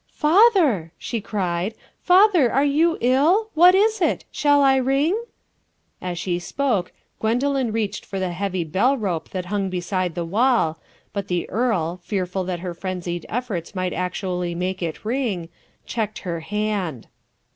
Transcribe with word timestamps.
"Father," 0.15 0.91
she 0.97 1.21
cried, 1.21 1.75
"father, 2.01 2.51
are 2.51 2.65
you 2.65 2.97
ill? 3.01 3.51
What 3.53 3.75
is 3.75 4.01
it? 4.01 4.25
Shall 4.31 4.63
I 4.63 4.77
ring?" 4.77 5.15
As 6.01 6.17
she 6.17 6.39
spoke 6.39 6.91
Gwendoline 7.19 7.71
reached 7.71 8.03
for 8.03 8.17
the 8.19 8.31
heavy 8.31 8.63
bell 8.63 8.97
rope 8.97 9.29
that 9.29 9.45
hung 9.45 9.69
beside 9.69 10.15
the 10.15 10.25
wall, 10.25 10.79
but 11.13 11.27
the 11.27 11.47
earl, 11.51 11.97
fearful 12.01 12.43
that 12.45 12.61
her 12.61 12.73
frenzied 12.73 13.27
efforts 13.29 13.75
might 13.75 13.93
actually 13.93 14.55
make 14.55 14.81
it 14.81 15.05
ring, 15.05 15.49
checked 15.85 16.17
her 16.25 16.39
hand. 16.39 17.07